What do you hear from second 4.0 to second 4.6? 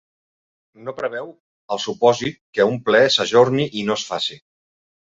es faci.